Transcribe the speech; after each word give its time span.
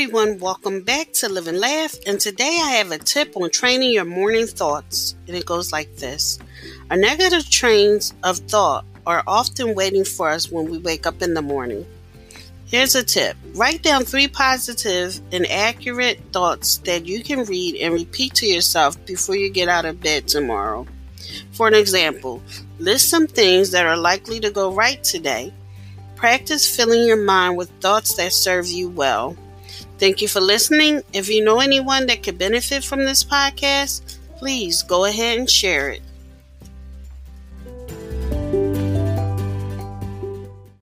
everyone, 0.00 0.38
welcome 0.38 0.80
back 0.80 1.12
to 1.12 1.28
Live 1.28 1.46
and 1.46 1.60
Laugh. 1.60 1.94
And 2.06 2.18
today 2.18 2.58
I 2.62 2.70
have 2.70 2.90
a 2.90 2.96
tip 2.96 3.36
on 3.36 3.50
training 3.50 3.92
your 3.92 4.06
morning 4.06 4.46
thoughts. 4.46 5.14
And 5.28 5.36
it 5.36 5.44
goes 5.44 5.72
like 5.72 5.94
this 5.96 6.38
Our 6.90 6.96
negative 6.96 7.50
trains 7.50 8.14
of 8.22 8.38
thought 8.38 8.86
are 9.06 9.22
often 9.26 9.74
waiting 9.74 10.06
for 10.06 10.30
us 10.30 10.50
when 10.50 10.70
we 10.70 10.78
wake 10.78 11.06
up 11.06 11.20
in 11.20 11.34
the 11.34 11.42
morning. 11.42 11.84
Here's 12.64 12.94
a 12.94 13.04
tip 13.04 13.36
write 13.54 13.82
down 13.82 14.04
three 14.04 14.26
positive 14.26 15.20
and 15.32 15.46
accurate 15.46 16.18
thoughts 16.32 16.78
that 16.78 17.04
you 17.04 17.22
can 17.22 17.44
read 17.44 17.76
and 17.76 17.92
repeat 17.92 18.32
to 18.36 18.46
yourself 18.46 18.96
before 19.04 19.36
you 19.36 19.50
get 19.50 19.68
out 19.68 19.84
of 19.84 20.00
bed 20.00 20.26
tomorrow. 20.26 20.86
For 21.52 21.68
an 21.68 21.74
example, 21.74 22.42
list 22.78 23.10
some 23.10 23.26
things 23.26 23.72
that 23.72 23.84
are 23.84 23.98
likely 23.98 24.40
to 24.40 24.50
go 24.50 24.72
right 24.72 25.04
today 25.04 25.52
Practice 26.20 26.76
filling 26.76 27.06
your 27.06 27.16
mind 27.16 27.56
with 27.56 27.70
thoughts 27.80 28.14
that 28.16 28.34
serve 28.34 28.66
you 28.66 28.90
well. 28.90 29.38
Thank 30.00 30.22
you 30.22 30.28
for 30.28 30.40
listening. 30.40 31.02
If 31.12 31.28
you 31.28 31.44
know 31.44 31.60
anyone 31.60 32.06
that 32.06 32.22
could 32.22 32.38
benefit 32.38 32.82
from 32.82 33.04
this 33.04 33.22
podcast, 33.22 34.16
please 34.38 34.82
go 34.82 35.04
ahead 35.04 35.38
and 35.38 35.48
share 35.48 35.90
it. 35.90 36.00